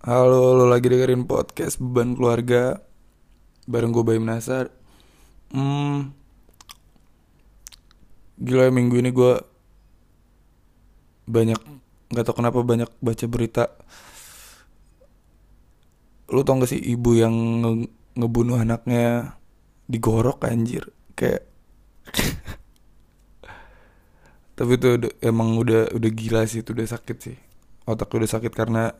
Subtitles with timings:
[0.00, 2.80] Halo, lo lagi dengerin podcast Beban Keluarga
[3.68, 4.72] Bareng gue Baim Nasar.
[5.52, 6.16] Hmm
[8.40, 9.44] Gila ya minggu ini gue
[11.28, 11.60] Banyak
[12.16, 13.76] Gak tau kenapa banyak baca berita.
[16.32, 17.70] Lu tau gak sih ibu yang nge
[18.16, 19.36] ngebunuh anaknya
[19.84, 20.88] Digorok anjir?
[21.12, 21.44] Kayak
[24.56, 27.36] Tapi itu udah, emang udah udah gila sih Itu udah sakit sih.
[27.84, 28.96] Otak udah sakit karena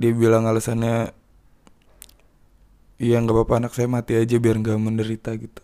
[0.00, 1.12] dia bilang alasannya
[2.96, 5.62] iya nggak apa-apa anak saya mati aja biar nggak menderita gitu.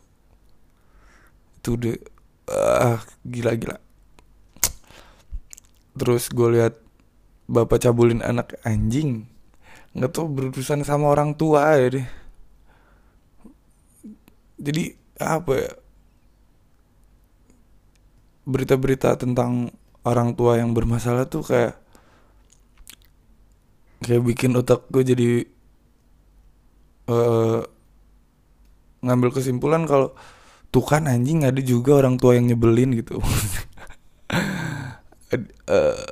[1.56, 1.96] Itu udah
[2.52, 3.76] ah gila gila.
[5.96, 6.76] Terus gue lihat
[7.48, 9.24] bapak cabulin anak anjing.
[9.96, 12.08] Nggak tau berurusan sama orang tua ya deh.
[14.60, 15.72] Jadi apa ya?
[18.44, 19.72] Berita-berita tentang
[20.04, 21.80] orang tua yang bermasalah tuh kayak
[24.06, 25.28] kayak bikin otak gue jadi
[27.10, 27.66] uh,
[29.02, 30.14] ngambil kesimpulan kalau
[30.70, 33.18] tuh kan anjing ada juga orang tua yang nyebelin gitu.
[35.66, 36.06] Uh,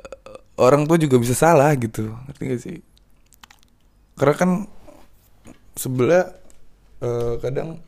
[0.59, 2.11] orang tua juga bisa salah gitu.
[2.27, 2.77] Ngerti gak sih?
[4.19, 4.51] Karena kan
[5.79, 6.35] sebelah
[6.99, 7.79] uh, kadang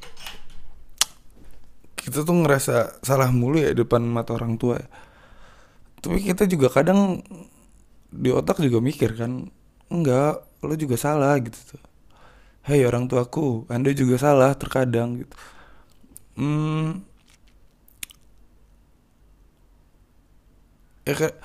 [1.96, 4.80] kita tuh ngerasa salah mulu ya depan mata orang tua
[6.00, 7.20] tapi kita juga kadang
[8.08, 9.52] di otak juga mikir kan
[9.94, 11.82] enggak lo juga salah gitu tuh.
[12.68, 15.36] Hei orang tuaku anda juga salah terkadang gitu.
[16.38, 17.02] Hmm,
[21.08, 21.38] ya kayak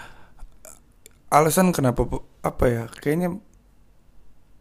[1.33, 2.05] alasan kenapa
[2.45, 3.41] apa ya kayaknya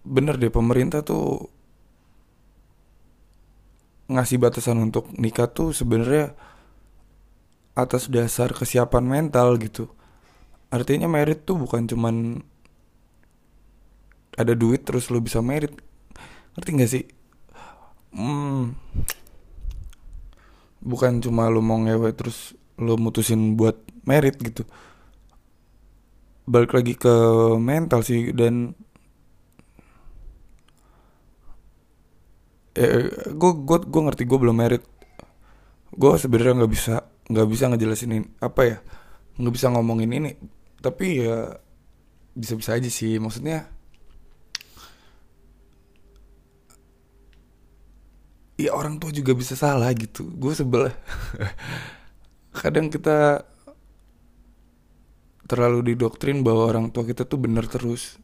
[0.06, 1.50] bener deh pemerintah tuh
[4.12, 6.36] ngasih batasan untuk nikah tuh sebenarnya
[7.74, 9.88] atas dasar kesiapan mental gitu.
[10.72, 12.44] Artinya merit tuh bukan cuman
[14.38, 15.76] ada duit terus lo bisa merit.
[16.56, 17.04] Ngerti gak sih?
[18.12, 18.75] Hmm,
[20.84, 24.68] bukan cuma lo mau ngewe terus lo mutusin buat merit gitu.
[26.50, 27.14] Balik lagi ke
[27.62, 28.75] mental sih dan
[32.75, 34.84] eh gue gue gue ngerti gue belum merit.
[35.96, 36.96] Gue sebenarnya nggak bisa
[37.31, 38.78] nggak bisa ngejelasin ini apa ya
[39.40, 40.36] nggak bisa ngomongin ini.
[40.81, 41.56] Tapi ya
[42.36, 43.81] bisa bisa aja sih maksudnya
[48.61, 50.29] ya orang tua juga bisa salah gitu.
[50.38, 50.94] Gue sebelah
[52.61, 53.41] kadang kita
[55.49, 58.16] terlalu didoktrin bahwa orang tua kita tuh bener terus.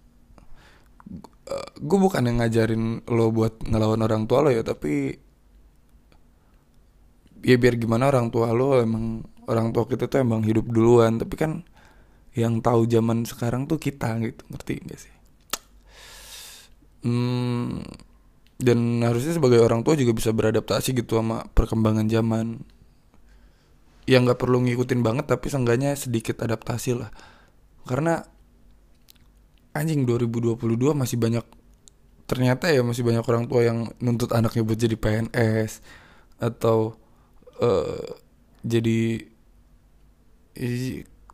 [1.80, 5.16] Gue bukan yang ngajarin lo buat ngelawan orang tua lo ya tapi
[7.44, 11.20] ya biar gimana orang tua lo emang orang tua kita tuh emang hidup duluan.
[11.20, 11.52] Tapi kan
[12.38, 14.44] yang tahu zaman sekarang tuh kita gitu.
[14.54, 15.16] Ngerti gak sih?
[17.08, 17.86] Hmm,
[18.58, 22.66] dan harusnya sebagai orang tua juga bisa beradaptasi gitu sama perkembangan zaman.
[24.10, 27.14] Yang nggak perlu ngikutin banget tapi seenggaknya sedikit adaptasi lah.
[27.86, 28.24] Karena
[29.78, 30.58] anjing 2022
[30.98, 31.46] masih banyak
[32.28, 35.80] ternyata ya masih banyak orang tua yang nuntut anaknya buat jadi PNS
[36.44, 37.00] atau
[37.64, 38.04] uh,
[38.66, 39.24] jadi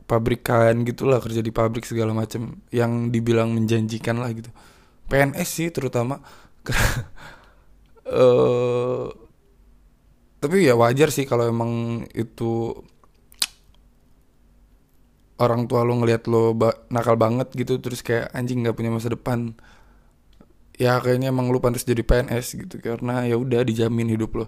[0.05, 4.51] pabrikan gitulah kerja di pabrik segala macam yang dibilang menjanjikan lah gitu.
[5.07, 6.21] PNS sih terutama
[8.07, 9.07] uh,
[10.43, 12.75] tapi ya wajar sih kalau emang itu
[15.39, 19.11] orang tua lo ngelihat lo ba nakal banget gitu terus kayak anjing nggak punya masa
[19.11, 19.55] depan.
[20.75, 24.45] Ya kayaknya emang lo pantas jadi PNS gitu karena ya udah dijamin hidup lo.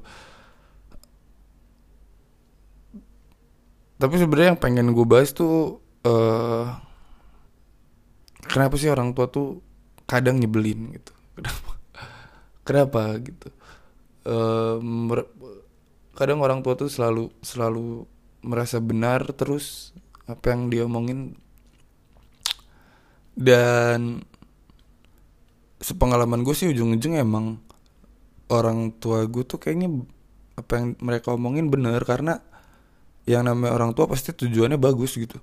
[3.95, 6.75] Tapi sebenarnya yang pengen gue bahas tuh uh,
[8.51, 9.63] kenapa sih orang tua tuh
[10.03, 11.14] kadang nyebelin gitu
[12.65, 13.15] kenapa?
[13.21, 13.47] Gitu.
[14.25, 15.13] Um,
[16.17, 18.09] kadang orang tua tuh selalu selalu
[18.41, 19.93] merasa benar terus
[20.25, 21.37] apa yang dia omongin
[23.37, 24.25] dan
[25.77, 27.61] sepengalaman gue sih ujung-ujung emang
[28.49, 30.07] orang tua gue tuh kayaknya
[30.55, 32.39] apa yang mereka omongin bener karena
[33.27, 35.37] yang namanya orang tua pasti tujuannya bagus gitu.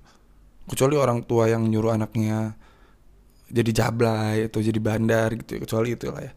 [0.66, 2.54] Kecuali orang tua yang nyuruh anaknya
[3.50, 6.32] jadi jablay atau jadi bandar gitu ya, kecuali itu lah ya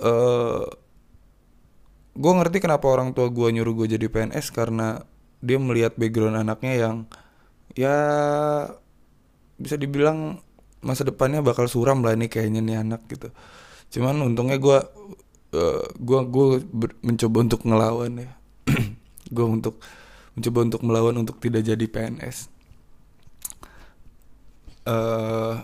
[0.00, 0.64] uh, eh,
[2.16, 5.04] gue ngerti kenapa orang tua gue nyuruh gue jadi PNS karena
[5.40, 6.96] dia melihat background anaknya yang
[7.72, 7.96] ya
[9.60, 10.40] bisa dibilang
[10.80, 13.28] masa depannya bakal suram lah ini kayaknya nih anak gitu.
[13.92, 14.78] Cuman untungnya gue
[15.56, 16.46] uh, gue gue
[17.04, 18.30] mencoba untuk ngelawan ya.
[19.30, 19.78] Gue untuk
[20.34, 22.50] mencoba untuk melawan untuk tidak jadi PNS
[24.86, 25.54] uh,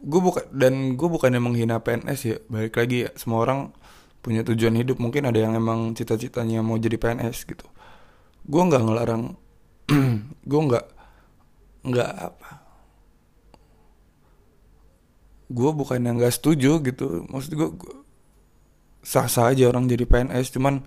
[0.00, 2.36] gue bukan dan gue bukan yang menghina PNS ya.
[2.48, 3.72] Balik lagi ya semua orang
[4.24, 5.00] punya tujuan hidup.
[5.00, 7.66] Mungkin ada yang emang cita-citanya mau jadi PNS gitu.
[8.48, 9.36] Gue nggak ngelarang
[10.50, 10.86] gue nggak
[11.86, 12.50] nggak apa.
[15.50, 17.26] Gue bukan yang nggak setuju gitu.
[17.28, 17.68] Maksud gue
[19.00, 20.84] sah sah aja orang jadi PNS cuman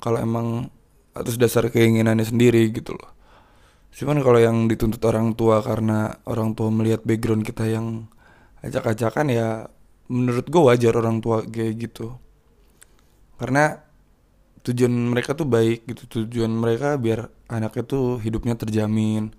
[0.00, 0.68] kalau emang
[1.16, 3.13] atas dasar keinginannya sendiri gitu loh
[3.94, 8.10] cuman kalau yang dituntut orang tua karena orang tua melihat background kita yang
[8.64, 9.48] acak-acakan ya
[10.10, 12.16] menurut gue wajar orang tua kayak gitu.
[13.38, 13.78] Karena
[14.64, 16.24] tujuan mereka tuh baik gitu.
[16.24, 19.30] Tujuan mereka biar anaknya tuh hidupnya terjamin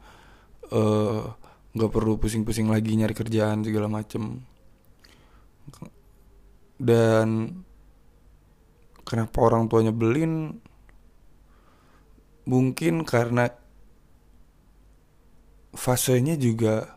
[0.71, 1.33] uh,
[1.75, 4.45] nggak perlu pusing-pusing lagi nyari kerjaan segala macem.
[6.79, 7.59] Dan
[9.03, 10.59] kenapa orang tuanya belin
[12.45, 13.49] mungkin karena
[15.75, 16.95] fasenya juga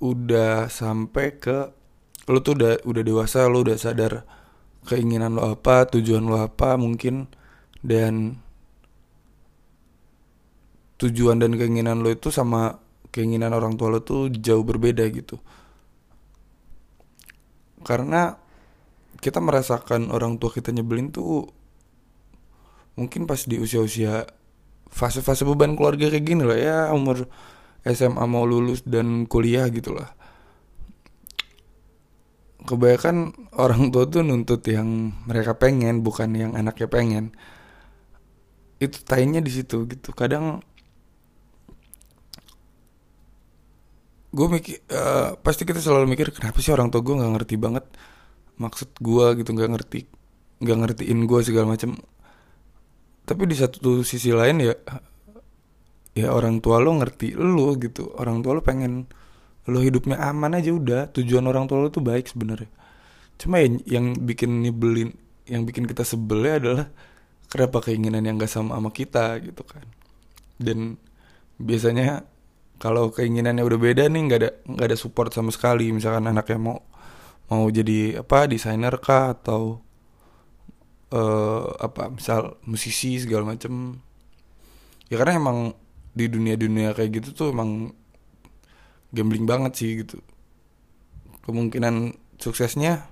[0.00, 1.58] udah sampai ke
[2.28, 4.24] lo tuh udah udah dewasa lo udah sadar
[4.84, 7.28] keinginan lo apa tujuan lo apa mungkin
[7.84, 8.40] dan
[10.98, 12.82] tujuan dan keinginan lo itu sama
[13.14, 15.38] keinginan orang tua lo tuh jauh berbeda gitu.
[17.86, 18.36] Karena
[19.18, 21.50] kita merasakan orang tua kita nyebelin tuh
[22.98, 24.26] mungkin pas di usia-usia
[24.88, 27.28] fase-fase beban keluarga kayak gini lah ya umur
[27.86, 30.18] SMA mau lulus dan kuliah gitu lah
[32.68, 37.32] kebanyakan orang tua tuh nuntut yang mereka pengen bukan yang anaknya pengen.
[38.76, 40.12] Itu tainya di situ gitu.
[40.12, 40.60] Kadang
[44.28, 47.84] gue mikir uh, pasti kita selalu mikir kenapa sih orang tua gue nggak ngerti banget?
[48.60, 50.00] Maksud gue gitu nggak ngerti
[50.58, 51.94] nggak ngertiin gue segala macam
[53.28, 54.72] tapi di satu sisi lain ya
[56.16, 58.08] ya orang tua lo ngerti lo gitu.
[58.16, 59.04] Orang tua lo pengen
[59.68, 61.12] lo hidupnya aman aja udah.
[61.12, 62.72] Tujuan orang tua lo tuh baik sebenarnya.
[63.36, 65.12] Cuma yang, yang bikin nyebelin
[65.44, 66.86] yang bikin kita sebelnya adalah
[67.48, 69.84] kenapa keinginan yang gak sama sama kita gitu kan.
[70.56, 70.96] Dan
[71.60, 72.24] biasanya
[72.80, 75.92] kalau keinginannya udah beda nih nggak ada nggak ada support sama sekali.
[75.92, 76.78] Misalkan anaknya mau
[77.52, 79.84] mau jadi apa desainer kah atau
[81.12, 84.00] uh, apa misal musisi segala macem.
[85.08, 85.72] Ya karena emang
[86.12, 87.92] di dunia-dunia kayak gitu tuh emang
[89.12, 90.20] gambling banget sih gitu.
[91.48, 93.08] Kemungkinan suksesnya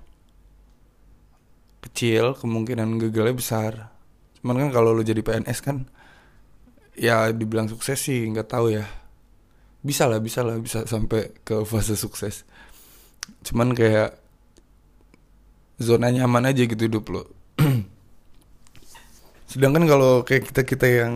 [1.81, 3.73] kecil kemungkinan gagalnya besar.
[4.41, 5.89] Cuman kan kalau lo jadi PNS kan
[6.97, 8.85] ya dibilang sukses sih nggak tahu ya.
[9.81, 12.45] Bisa lah bisa lah bisa sampai ke fase sukses.
[13.41, 14.21] Cuman kayak
[15.81, 17.36] zona nyaman aja gitu hidup lo
[19.51, 21.13] sedangkan kalau kayak kita kita yang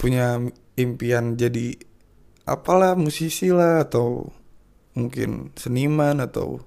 [0.00, 0.40] punya
[0.80, 1.76] impian jadi
[2.48, 4.32] apalah musisi lah atau
[4.96, 6.64] mungkin seniman atau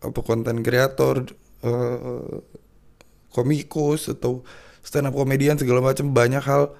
[0.00, 1.26] apa konten kreator
[1.66, 2.38] uh,
[3.34, 4.46] komikus atau
[4.80, 6.72] stand up komedian segala macam banyak hal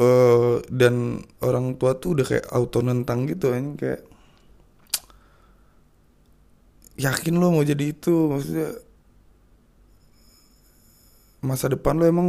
[0.00, 4.04] uh, dan orang tua tuh udah kayak auto nentang gitu kan kayak
[6.96, 8.72] yakin lo mau jadi itu maksudnya
[11.44, 12.28] masa depan lo emang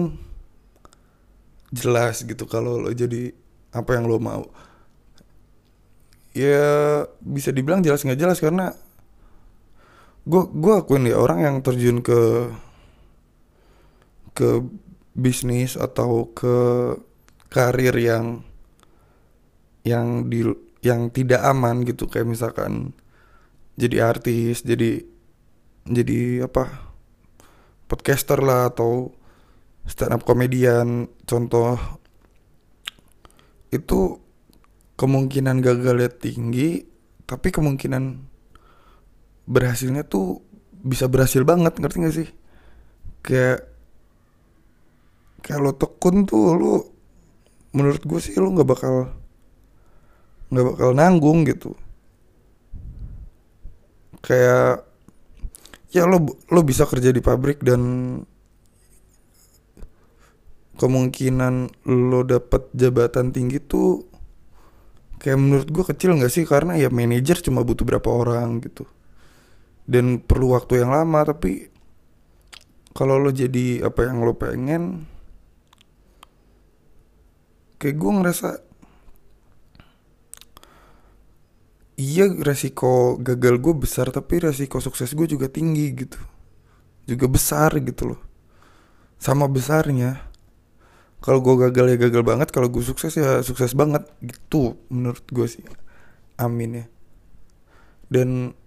[1.72, 3.32] jelas gitu kalau lo jadi
[3.72, 4.48] apa yang lo mau.
[6.38, 8.78] Ya bisa dibilang jelas nggak jelas karena
[10.28, 12.52] gue gue akuin ya orang yang terjun ke
[14.38, 14.62] ke
[15.18, 16.56] bisnis atau ke
[17.50, 18.46] karir yang
[19.82, 20.46] yang di
[20.86, 22.94] yang tidak aman gitu kayak misalkan
[23.78, 25.06] jadi artis jadi
[25.88, 26.68] jadi apa
[27.88, 29.16] podcaster lah atau
[29.88, 31.80] stand up komedian contoh
[33.72, 34.20] itu
[34.98, 36.84] kemungkinan gagalnya tinggi
[37.24, 38.28] tapi kemungkinan
[39.48, 40.44] berhasilnya tuh
[40.84, 42.30] bisa berhasil banget ngerti gak sih?
[43.24, 43.64] Kayak
[45.64, 46.74] lo tekun tuh lo
[47.72, 49.16] menurut gue sih lo nggak bakal
[50.52, 51.72] nggak bakal nanggung gitu
[54.28, 54.84] kayak
[55.96, 56.20] ya lo
[56.52, 57.82] lo bisa kerja di pabrik dan
[60.76, 64.04] kemungkinan lo dapet jabatan tinggi tuh
[65.18, 66.44] kayak menurut gue kecil nggak sih?
[66.44, 68.84] Karena ya manajer cuma butuh berapa orang gitu.
[69.88, 71.72] Dan perlu waktu yang lama tapi
[72.92, 75.08] kalau lo jadi apa yang lo pengen
[77.80, 78.67] kayak gue ngerasa
[82.18, 86.18] iya resiko gagal gue besar tapi resiko sukses gue juga tinggi gitu.
[87.06, 88.22] Juga besar gitu loh.
[89.22, 90.26] Sama besarnya
[91.22, 95.46] kalau gue gagal ya gagal banget kalau gue sukses ya sukses banget gitu menurut gue
[95.46, 95.62] sih.
[96.42, 96.86] Amin ya.
[98.10, 98.58] Dan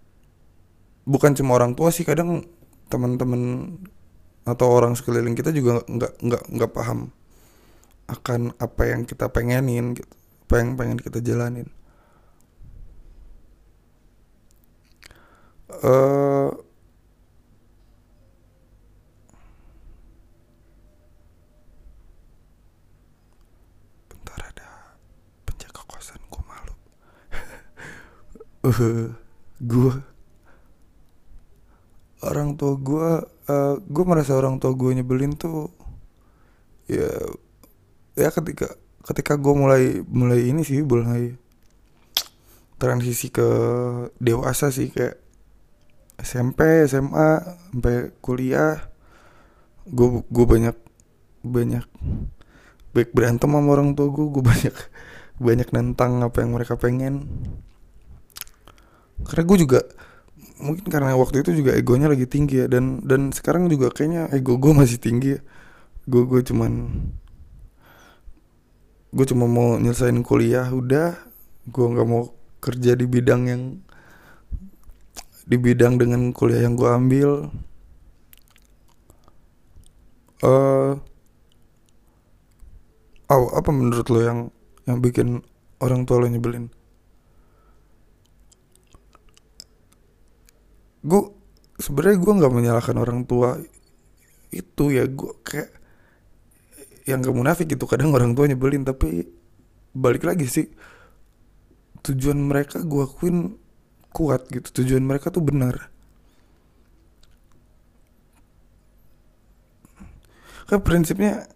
[1.02, 2.46] bukan cuma orang tua sih kadang
[2.86, 3.74] teman-teman
[4.46, 7.10] atau orang sekeliling kita juga nggak nggak nggak paham
[8.10, 10.10] akan apa yang kita pengenin gitu
[10.50, 11.70] apa yang pengen kita jalanin
[15.82, 16.50] uh,
[24.10, 24.68] bentar ada
[25.46, 26.74] penjaga kosan gue malu.
[28.60, 29.08] Uh,
[29.56, 29.94] gue
[32.20, 33.08] orang tua gue
[33.48, 35.72] uh, gue merasa orang tua gue nyebelin tuh
[36.84, 37.08] ya
[38.18, 38.76] ya ketika
[39.08, 41.32] ketika gue mulai mulai ini sih mulai
[42.76, 43.48] transisi ke
[44.20, 45.16] dewasa sih kayak
[46.20, 47.28] SMP SMA
[47.72, 48.90] sampai kuliah
[49.88, 50.76] gue gue banyak
[51.40, 51.84] banyak
[52.90, 54.76] baik berantem sama orang tua gue gue banyak
[55.40, 57.24] banyak nentang apa yang mereka pengen.
[59.24, 59.80] Karena gue juga
[60.60, 64.60] mungkin karena waktu itu juga egonya lagi tinggi ya dan dan sekarang juga kayaknya ego
[64.60, 65.40] gue masih tinggi ya.
[66.04, 66.92] Gue gue cuman
[69.10, 71.16] gue cuma mau nyelesain kuliah udah.
[71.72, 73.62] Gue nggak mau kerja di bidang yang
[75.50, 77.30] di bidang dengan kuliah yang gue ambil
[80.46, 80.94] uh,
[83.26, 84.38] oh, apa menurut lo yang
[84.86, 85.42] yang bikin
[85.82, 86.70] orang tua lo nyebelin?
[91.02, 91.32] Gue
[91.80, 93.56] sebenarnya gue nggak menyalahkan orang tua
[94.50, 95.70] itu ya gue kayak
[97.08, 99.26] yang gak munafik gitu kadang orang tua nyebelin tapi
[99.96, 100.66] balik lagi sih
[102.06, 103.56] tujuan mereka gue akuin
[104.10, 104.82] kuat gitu.
[104.82, 105.90] Tujuan mereka tuh benar.
[110.70, 111.50] Kan prinsipnya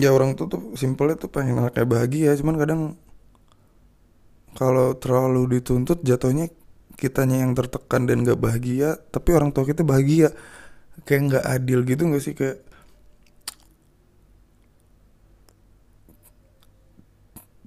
[0.00, 2.30] ya orang tuh tuh simpelnya tuh pengen anaknya bahagia.
[2.40, 2.80] Cuman kadang
[4.56, 6.48] kalau terlalu dituntut jatuhnya
[6.96, 10.32] kitanya yang tertekan dan gak bahagia tapi orang tua kita bahagia.
[11.04, 12.34] Kayak nggak adil gitu nggak sih?
[12.36, 12.60] Kayak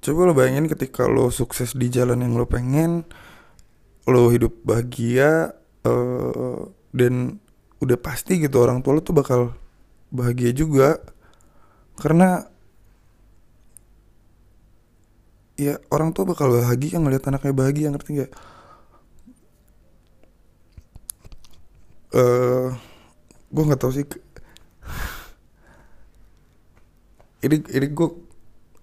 [0.03, 3.07] coba lo bayangin ketika lo sukses di jalan yang lo pengen
[4.03, 5.55] lo hidup bahagia
[5.87, 6.59] uh,
[6.91, 7.39] dan
[7.79, 9.55] udah pasti gitu orang tua lo tuh bakal
[10.11, 10.99] bahagia juga
[11.99, 12.47] karena
[15.55, 18.31] ya orang tua bakal bahagia ngeliat anaknya bahagia ngerti gak?
[22.17, 22.73] uh,
[23.53, 24.05] gue nggak tahu sih
[27.43, 28.09] ini ini gue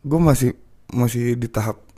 [0.05, 0.51] gue masih
[0.91, 1.90] masih di tahap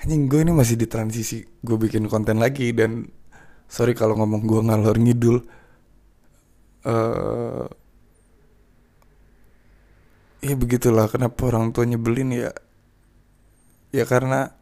[0.00, 3.04] anjing gue ini masih di transisi gue bikin konten lagi dan
[3.68, 5.38] sorry kalau ngomong gue ngalor ngidul.
[6.80, 7.68] Uh,
[10.40, 12.50] ya begitulah kenapa orang tua nyebelin ya?
[13.92, 14.56] Ya karena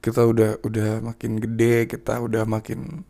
[0.00, 3.04] kita udah udah makin gede kita udah makin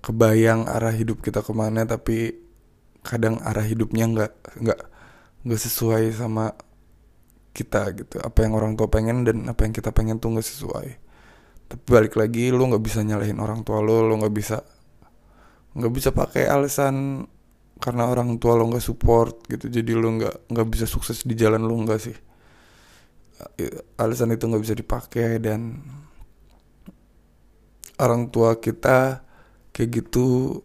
[0.00, 2.32] kebayang arah hidup kita ke mana tapi
[3.04, 4.80] kadang arah hidupnya nggak nggak
[5.44, 6.56] nggak sesuai sama
[7.50, 8.22] kita gitu.
[8.22, 10.88] Apa yang orang tua pengen dan apa yang kita pengen tuh nggak sesuai.
[11.70, 14.62] Tapi balik lagi lo nggak bisa nyalahin orang tua lo lo nggak bisa
[15.70, 17.26] nggak bisa pakai alasan
[17.78, 19.70] karena orang tua lo nggak support gitu.
[19.70, 22.16] Jadi lo nggak nggak bisa sukses di jalan lo nggak sih?
[23.96, 25.80] Alasan itu nggak bisa dipakai dan
[28.00, 29.24] orang tua kita
[29.70, 30.60] kayak gitu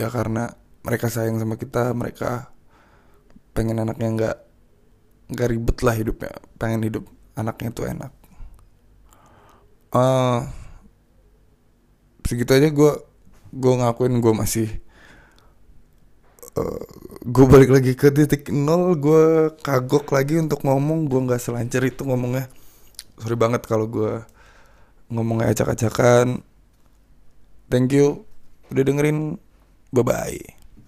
[0.00, 0.50] ya karena
[0.84, 2.50] mereka sayang sama kita mereka
[3.54, 4.36] pengen anaknya nggak
[5.30, 6.32] nggak ribet lah hidupnya.
[6.60, 7.04] Pengen hidup
[7.38, 8.12] anaknya tuh enak.
[9.94, 10.42] Uh,
[12.26, 12.92] segitu aja gue
[13.54, 14.68] gue ngakuin gue masih
[16.58, 16.82] uh, eh,
[17.22, 18.98] gue balik lagi ke titik nol.
[18.98, 21.06] Gue kagok lagi untuk ngomong.
[21.08, 22.50] Gue nggak selancar itu ngomongnya.
[23.20, 24.24] Sorry banget kalau gue
[25.08, 26.42] ngomongnya acak-acakan.
[27.70, 28.26] Thank you.
[28.72, 29.38] Udah dengerin.
[29.94, 30.63] Bye bye